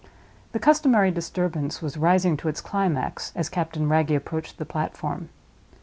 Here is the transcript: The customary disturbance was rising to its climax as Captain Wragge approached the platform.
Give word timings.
The 0.53 0.57
customary 0.57 1.11
disturbance 1.11 1.79
was 1.79 1.95
rising 1.95 2.35
to 2.37 2.47
its 2.47 2.59
climax 2.59 3.31
as 3.35 3.49
Captain 3.49 3.87
Wragge 3.87 4.09
approached 4.15 4.57
the 4.57 4.65
platform. 4.65 5.29